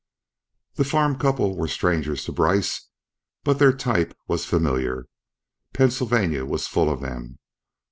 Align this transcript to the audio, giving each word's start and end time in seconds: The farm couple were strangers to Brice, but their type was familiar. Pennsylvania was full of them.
The 0.77 0.83
farm 0.83 1.19
couple 1.19 1.55
were 1.55 1.67
strangers 1.67 2.25
to 2.25 2.31
Brice, 2.31 2.87
but 3.43 3.59
their 3.59 3.71
type 3.71 4.17
was 4.27 4.45
familiar. 4.47 5.05
Pennsylvania 5.73 6.43
was 6.43 6.65
full 6.65 6.89
of 6.89 7.01
them. 7.01 7.37